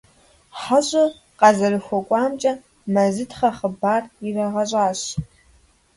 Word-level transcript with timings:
ХьэщӀэ 0.59 1.05
къазэрыхуэкӀуамкӀэ 1.39 2.53
Мэзытхьэ 2.93 3.49
хъыбар 3.57 4.03
ирагъэщӀащ. 4.27 5.01